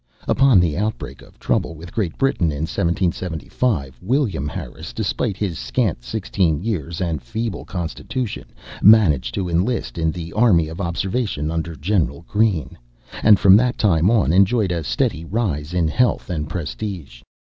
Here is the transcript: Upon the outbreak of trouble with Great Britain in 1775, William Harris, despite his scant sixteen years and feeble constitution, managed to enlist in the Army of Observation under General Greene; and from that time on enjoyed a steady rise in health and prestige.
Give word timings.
Upon 0.27 0.59
the 0.59 0.75
outbreak 0.79 1.21
of 1.21 1.37
trouble 1.37 1.75
with 1.75 1.93
Great 1.93 2.17
Britain 2.17 2.47
in 2.51 2.63
1775, 2.65 3.99
William 4.01 4.47
Harris, 4.47 4.93
despite 4.93 5.37
his 5.37 5.59
scant 5.59 6.03
sixteen 6.03 6.59
years 6.59 6.99
and 7.01 7.21
feeble 7.21 7.65
constitution, 7.65 8.45
managed 8.81 9.35
to 9.35 9.47
enlist 9.47 9.99
in 9.99 10.09
the 10.09 10.33
Army 10.33 10.69
of 10.69 10.81
Observation 10.81 11.51
under 11.51 11.75
General 11.75 12.25
Greene; 12.27 12.79
and 13.21 13.37
from 13.39 13.55
that 13.57 13.77
time 13.77 14.09
on 14.09 14.33
enjoyed 14.33 14.71
a 14.71 14.83
steady 14.83 15.23
rise 15.23 15.71
in 15.71 15.87
health 15.87 16.31
and 16.31 16.49
prestige. 16.49 17.21